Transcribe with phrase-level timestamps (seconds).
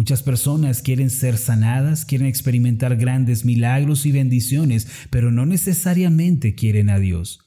[0.00, 6.88] Muchas personas quieren ser sanadas, quieren experimentar grandes milagros y bendiciones, pero no necesariamente quieren
[6.88, 7.46] a Dios.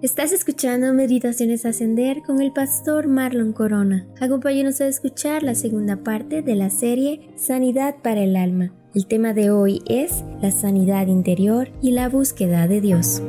[0.00, 4.08] Estás escuchando Meditaciones Ascender con el pastor Marlon Corona.
[4.18, 8.72] Acompáñanos a escuchar la segunda parte de la serie Sanidad para el Alma.
[8.94, 13.20] El tema de hoy es la sanidad interior y la búsqueda de Dios.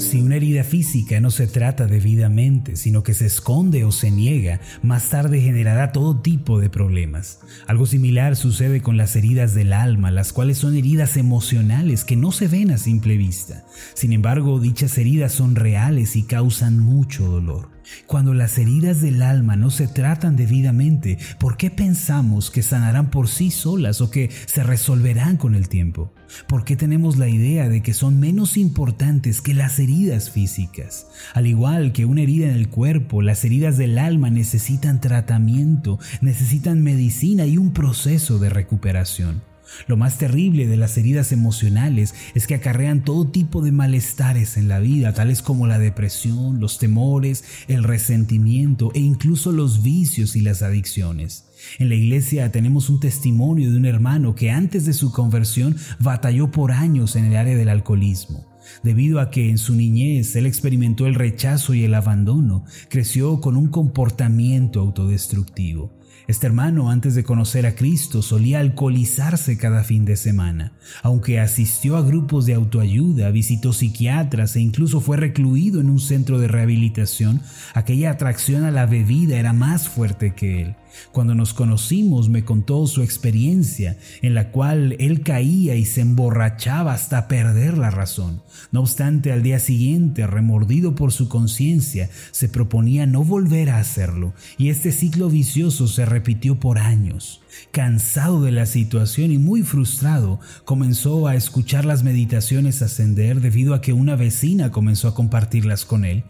[0.00, 4.58] Si una herida física no se trata debidamente, sino que se esconde o se niega,
[4.82, 7.40] más tarde generará todo tipo de problemas.
[7.66, 12.32] Algo similar sucede con las heridas del alma, las cuales son heridas emocionales que no
[12.32, 13.66] se ven a simple vista.
[13.92, 17.68] Sin embargo, dichas heridas son reales y causan mucho dolor.
[18.06, 23.28] Cuando las heridas del alma no se tratan debidamente, ¿por qué pensamos que sanarán por
[23.28, 26.12] sí solas o que se resolverán con el tiempo?
[26.46, 31.06] ¿Por qué tenemos la idea de que son menos importantes que las heridas físicas?
[31.34, 36.82] Al igual que una herida en el cuerpo, las heridas del alma necesitan tratamiento, necesitan
[36.82, 39.49] medicina y un proceso de recuperación.
[39.86, 44.68] Lo más terrible de las heridas emocionales es que acarrean todo tipo de malestares en
[44.68, 50.40] la vida, tales como la depresión, los temores, el resentimiento e incluso los vicios y
[50.40, 51.44] las adicciones.
[51.78, 56.50] En la iglesia tenemos un testimonio de un hermano que antes de su conversión batalló
[56.50, 58.50] por años en el área del alcoholismo.
[58.82, 63.56] Debido a que en su niñez él experimentó el rechazo y el abandono, creció con
[63.56, 65.99] un comportamiento autodestructivo.
[66.26, 70.72] Este hermano antes de conocer a Cristo solía alcoholizarse cada fin de semana.
[71.02, 76.38] Aunque asistió a grupos de autoayuda, visitó psiquiatras e incluso fue recluido en un centro
[76.38, 77.40] de rehabilitación,
[77.74, 80.76] aquella atracción a la bebida era más fuerte que él.
[81.12, 86.92] Cuando nos conocimos me contó su experiencia en la cual él caía y se emborrachaba
[86.92, 88.42] hasta perder la razón.
[88.72, 94.34] No obstante, al día siguiente, remordido por su conciencia, se proponía no volver a hacerlo
[94.58, 97.40] y este ciclo vicioso se repitió por años.
[97.70, 103.80] Cansado de la situación y muy frustrado, comenzó a escuchar las meditaciones ascender debido a
[103.80, 106.24] que una vecina comenzó a compartirlas con él.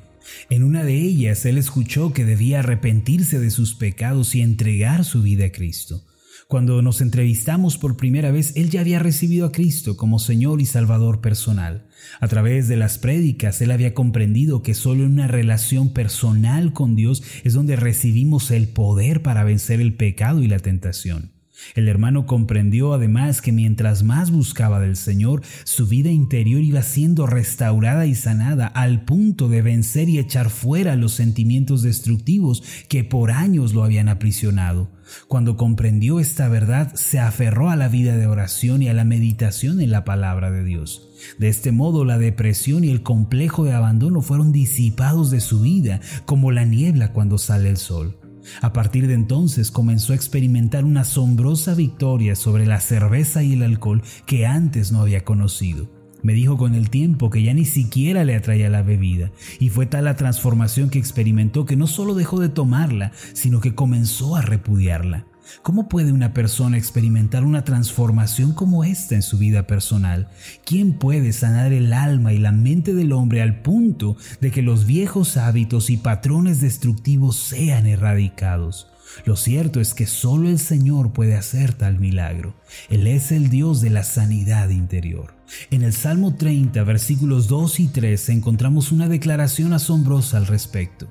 [0.49, 5.23] En una de ellas él escuchó que debía arrepentirse de sus pecados y entregar su
[5.23, 6.05] vida a Cristo.
[6.51, 10.67] Cuando nos entrevistamos por primera vez, él ya había recibido a Cristo como Señor y
[10.67, 11.87] Salvador personal.
[12.19, 16.97] A través de las prédicas, él había comprendido que solo en una relación personal con
[16.97, 21.31] Dios es donde recibimos el poder para vencer el pecado y la tentación.
[21.75, 27.27] El hermano comprendió además que mientras más buscaba del Señor, su vida interior iba siendo
[27.27, 33.31] restaurada y sanada al punto de vencer y echar fuera los sentimientos destructivos que por
[33.31, 34.91] años lo habían aprisionado.
[35.27, 39.81] Cuando comprendió esta verdad, se aferró a la vida de oración y a la meditación
[39.81, 41.09] en la palabra de Dios.
[41.39, 46.01] De este modo, la depresión y el complejo de abandono fueron disipados de su vida
[46.27, 48.20] como la niebla cuando sale el sol.
[48.61, 53.63] A partir de entonces comenzó a experimentar una asombrosa victoria sobre la cerveza y el
[53.63, 55.89] alcohol que antes no había conocido.
[56.23, 59.87] Me dijo con el tiempo que ya ni siquiera le atraía la bebida, y fue
[59.87, 64.43] tal la transformación que experimentó que no solo dejó de tomarla, sino que comenzó a
[64.43, 65.27] repudiarla.
[65.63, 70.29] ¿Cómo puede una persona experimentar una transformación como esta en su vida personal?
[70.65, 74.87] ¿Quién puede sanar el alma y la mente del hombre al punto de que los
[74.87, 78.87] viejos hábitos y patrones destructivos sean erradicados?
[79.25, 82.55] Lo cierto es que solo el Señor puede hacer tal milagro.
[82.89, 85.35] Él es el Dios de la sanidad interior.
[85.71, 91.09] En el Salmo 30, versículos 2 y 3 encontramos una declaración asombrosa al respecto.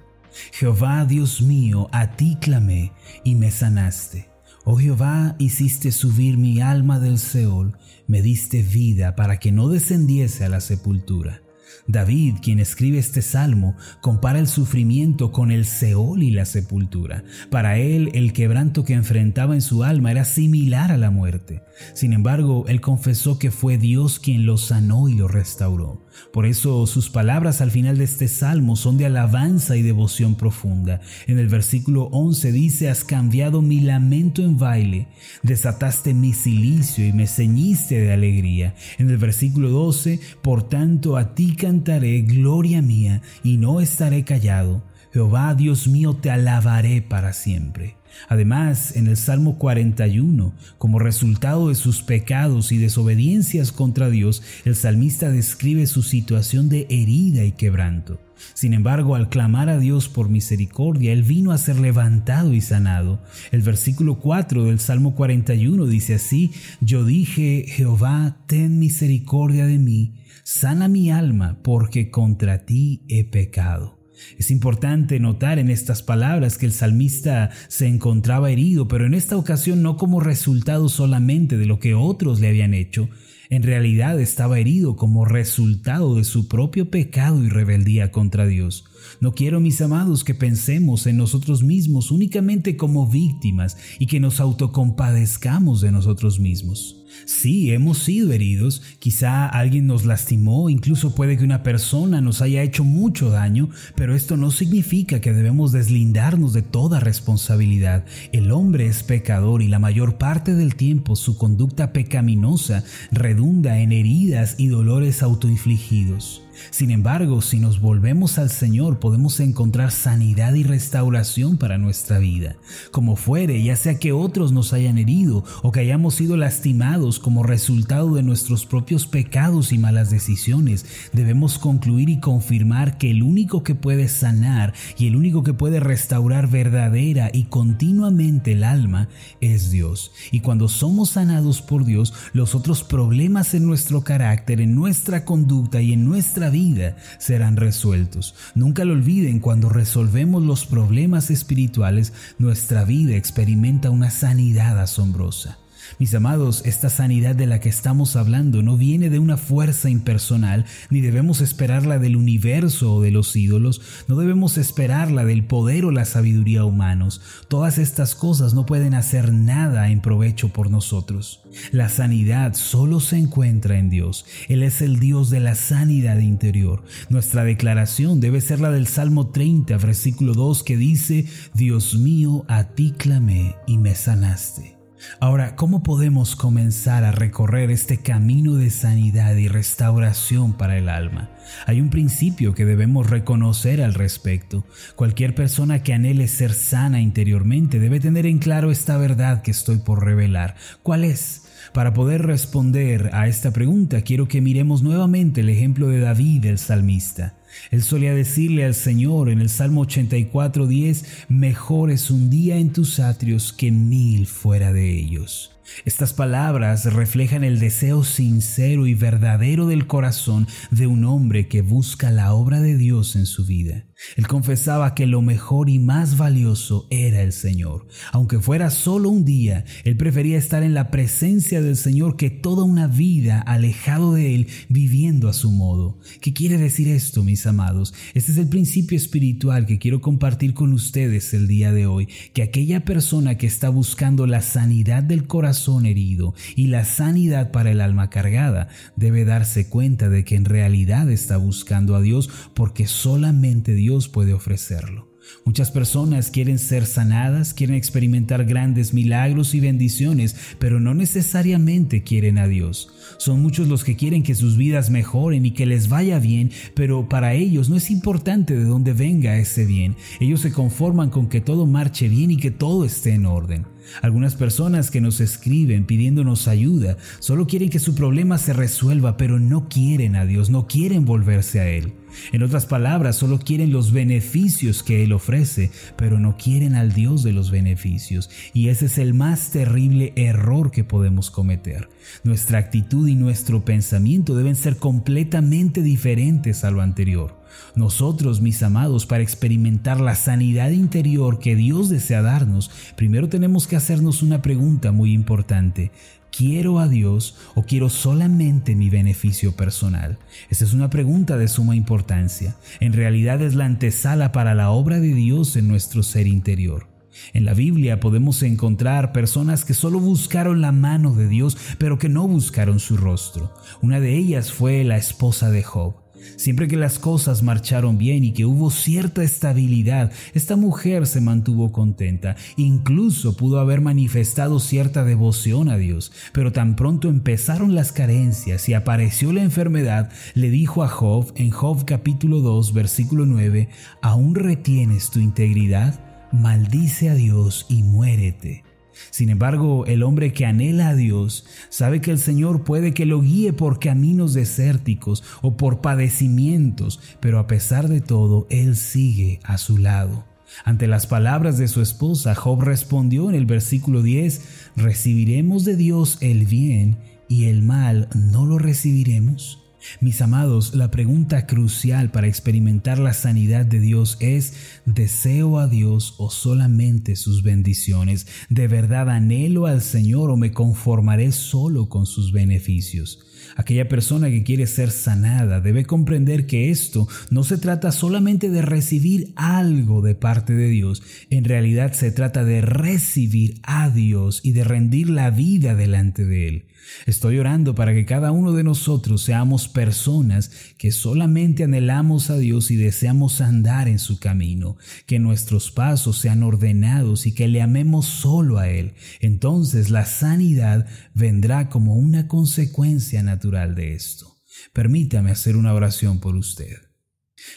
[0.52, 2.92] Jehová Dios mío, a ti clamé
[3.24, 4.30] y me sanaste.
[4.66, 10.46] Oh Jehová, hiciste subir mi alma del Seol, me diste vida para que no descendiese
[10.46, 11.42] a la sepultura.
[11.88, 17.24] David, quien escribe este salmo, compara el sufrimiento con el Seol y la sepultura.
[17.50, 21.64] Para él, el quebranto que enfrentaba en su alma era similar a la muerte.
[21.94, 26.06] Sin embargo, él confesó que fue Dios quien lo sanó y lo restauró.
[26.34, 31.02] Por eso sus palabras al final de este salmo son de alabanza y devoción profunda.
[31.28, 35.08] En el versículo 11 dice, has cambiado mi lamento en baile,
[35.44, 38.76] desataste mi silicio y me ceñiste de alegría.
[38.98, 44.82] En el versículo 12, por tanto a ti cantaré, gloria mía, y no estaré callado.
[45.12, 47.98] Jehová Dios mío, te alabaré para siempre.
[48.30, 54.76] Además, en el Salmo 41, como resultado de sus pecados y desobediencias contra Dios, el
[54.76, 58.20] salmista describe su situación de herida y quebranto.
[58.54, 63.22] Sin embargo, al clamar a Dios por misericordia, Él vino a ser levantado y sanado.
[63.52, 70.14] El versículo 4 del Salmo 41 dice así, Yo dije, Jehová, ten misericordia de mí,
[70.52, 74.00] sana mi alma, porque contra ti he pecado.
[74.40, 79.38] Es importante notar en estas palabras que el salmista se encontraba herido, pero en esta
[79.38, 83.10] ocasión no como resultado solamente de lo que otros le habían hecho,
[83.52, 88.86] en realidad estaba herido como resultado de su propio pecado y rebeldía contra Dios.
[89.20, 94.40] No quiero, mis amados, que pensemos en nosotros mismos únicamente como víctimas y que nos
[94.40, 97.00] autocompadezcamos de nosotros mismos.
[97.26, 102.64] Sí, hemos sido heridos, quizá alguien nos lastimó, incluso puede que una persona nos haya
[102.64, 108.06] hecho mucho daño, pero esto no significa que debemos deslindarnos de toda responsabilidad.
[108.32, 113.92] El hombre es pecador y la mayor parte del tiempo su conducta pecaminosa redunda en
[113.92, 116.44] heridas y dolores autoinfligidos.
[116.72, 122.56] Sin embargo, si nos volvemos al Señor, podemos encontrar sanidad y restauración para nuestra vida.
[122.92, 127.44] Como fuere, ya sea que otros nos hayan herido o que hayamos sido lastimados como
[127.44, 133.64] resultado de nuestros propios pecados y malas decisiones, debemos concluir y confirmar que el único
[133.64, 139.10] que puede sanar y el único que puede restaurar verdadera y continuamente el alma
[139.42, 140.12] es Dios.
[140.32, 145.82] Y cuando somos sanados por Dios, los otros problemas en nuestro carácter, en nuestra conducta
[145.82, 148.36] y en nuestra vida serán resueltos.
[148.56, 155.58] Nunca lo olviden, cuando resolvemos los problemas espirituales, nuestra vida experimenta una sanidad asombrosa.
[155.98, 160.66] Mis amados, esta sanidad de la que estamos hablando no viene de una fuerza impersonal,
[160.90, 165.92] ni debemos esperarla del universo o de los ídolos, no debemos esperarla del poder o
[165.92, 167.22] la sabiduría humanos.
[167.48, 171.42] Todas estas cosas no pueden hacer nada en provecho por nosotros.
[171.72, 174.26] La sanidad solo se encuentra en Dios.
[174.48, 176.84] Él es el Dios de la sanidad interior.
[177.10, 182.64] Nuestra declaración debe ser la del Salmo 30, versículo 2, que dice, Dios mío, a
[182.76, 184.79] ti clamé y me sanaste.
[185.20, 191.30] Ahora, ¿cómo podemos comenzar a recorrer este camino de sanidad y restauración para el alma?
[191.66, 194.66] Hay un principio que debemos reconocer al respecto.
[194.96, 199.78] Cualquier persona que anhele ser sana interiormente debe tener en claro esta verdad que estoy
[199.78, 200.56] por revelar.
[200.84, 201.44] ¿Cuál es?
[201.74, 206.58] Para poder responder a esta pregunta, quiero que miremos nuevamente el ejemplo de David, el
[206.58, 207.39] salmista.
[207.72, 213.00] Él solía decirle al Señor en el Salmo 84:10, mejor es un día en tus
[213.00, 215.52] atrios que mil fuera de ellos.
[215.86, 222.12] Estas palabras reflejan el deseo sincero y verdadero del corazón de un hombre que busca
[222.12, 223.86] la obra de Dios en su vida.
[224.16, 227.88] Él confesaba que lo mejor y más valioso era el Señor.
[228.12, 232.64] Aunque fuera solo un día, él prefería estar en la presencia del Señor que toda
[232.64, 236.00] una vida alejado de Él, viviendo a su modo.
[236.22, 237.94] ¿Qué quiere decir esto, mis amados?
[238.14, 242.44] Este es el principio espiritual que quiero compartir con ustedes el día de hoy, que
[242.44, 247.82] aquella persona que está buscando la sanidad del corazón herido y la sanidad para el
[247.82, 253.74] alma cargada, debe darse cuenta de que en realidad está buscando a Dios porque solamente
[253.74, 255.08] Dios Dios puede ofrecerlo.
[255.46, 262.38] Muchas personas quieren ser sanadas, quieren experimentar grandes milagros y bendiciones, pero no necesariamente quieren
[262.38, 262.92] a Dios.
[263.18, 267.10] Son muchos los que quieren que sus vidas mejoren y que les vaya bien, pero
[267.10, 269.96] para ellos no es importante de dónde venga ese bien.
[270.20, 273.66] Ellos se conforman con que todo marche bien y que todo esté en orden.
[274.04, 279.40] Algunas personas que nos escriben pidiéndonos ayuda solo quieren que su problema se resuelva, pero
[279.40, 281.94] no quieren a Dios, no quieren volverse a Él.
[282.32, 287.24] En otras palabras, solo quieren los beneficios que Él ofrece, pero no quieren al Dios
[287.24, 288.30] de los beneficios.
[288.54, 291.90] Y ese es el más terrible error que podemos cometer.
[292.24, 297.40] Nuestra actitud y nuestro pensamiento deben ser completamente diferentes a lo anterior.
[297.76, 303.76] Nosotros, mis amados, para experimentar la sanidad interior que Dios desea darnos, primero tenemos que
[303.76, 305.92] hacernos una pregunta muy importante.
[306.32, 310.20] ¿Quiero a Dios o quiero solamente mi beneficio personal?
[310.50, 312.56] Esta es una pregunta de suma importancia.
[312.80, 316.88] En realidad es la antesala para la obra de Dios en nuestro ser interior.
[317.34, 322.10] En la Biblia podemos encontrar personas que solo buscaron la mano de Dios, pero que
[322.10, 323.54] no buscaron su rostro.
[323.82, 325.99] Una de ellas fue la esposa de Job.
[326.36, 331.72] Siempre que las cosas marcharon bien y que hubo cierta estabilidad, esta mujer se mantuvo
[331.72, 338.68] contenta, incluso pudo haber manifestado cierta devoción a Dios, pero tan pronto empezaron las carencias
[338.70, 343.70] y apareció la enfermedad, le dijo a Job en Job capítulo 2 versículo 9,
[344.02, 346.00] ¿aún retienes tu integridad?
[346.32, 348.69] Maldice a Dios y muérete.
[349.10, 353.22] Sin embargo, el hombre que anhela a Dios sabe que el Señor puede que lo
[353.22, 359.58] guíe por caminos desérticos o por padecimientos, pero a pesar de todo, Él sigue a
[359.58, 360.26] su lado.
[360.66, 366.18] Ante las palabras de su esposa, Job respondió en el versículo 10, ¿recibiremos de Dios
[366.22, 369.69] el bien y el mal no lo recibiremos?
[370.02, 374.54] Mis amados, la pregunta crucial para experimentar la sanidad de Dios es,
[374.86, 378.28] ¿deseo a Dios o solamente sus bendiciones?
[378.50, 383.29] ¿De verdad anhelo al Señor o me conformaré solo con sus beneficios?
[383.56, 388.62] Aquella persona que quiere ser sanada debe comprender que esto no se trata solamente de
[388.62, 394.52] recibir algo de parte de Dios, en realidad se trata de recibir a Dios y
[394.52, 396.66] de rendir la vida delante de Él.
[397.06, 402.72] Estoy orando para que cada uno de nosotros seamos personas que solamente anhelamos a Dios
[402.72, 408.06] y deseamos andar en su camino, que nuestros pasos sean ordenados y que le amemos
[408.06, 408.94] solo a Él.
[409.20, 414.36] Entonces la sanidad vendrá como una consecuencia natural de esto.
[414.74, 416.76] Permítame hacer una oración por usted.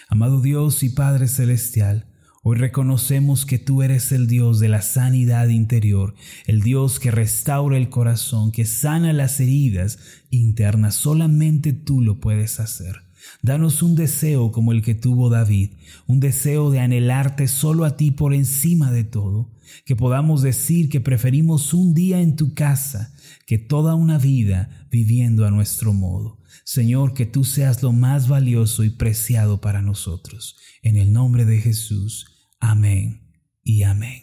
[0.09, 2.09] Amado Dios y Padre Celestial,
[2.45, 7.77] Hoy reconocemos que tú eres el Dios de la sanidad interior, el Dios que restaura
[7.77, 10.97] el corazón, que sana las heridas internas.
[10.97, 12.97] Solamente tú lo puedes hacer.
[13.43, 15.71] Danos un deseo como el que tuvo David,
[16.07, 19.51] un deseo de anhelarte solo a ti por encima de todo,
[19.85, 23.15] que podamos decir que preferimos un día en tu casa
[23.47, 26.39] que toda una vida viviendo a nuestro modo.
[26.65, 30.57] Señor, que tú seas lo más valioso y preciado para nosotros.
[30.83, 32.27] En el nombre de Jesús.
[32.61, 33.23] Amén
[33.65, 34.23] y amén.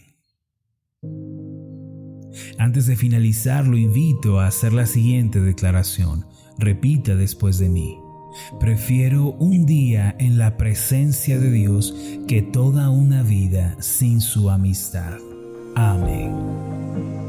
[2.57, 6.25] Antes de finalizar, lo invito a hacer la siguiente declaración.
[6.57, 7.97] Repita después de mí.
[8.59, 11.93] Prefiero un día en la presencia de Dios
[12.27, 15.17] que toda una vida sin su amistad.
[15.75, 17.28] Amén.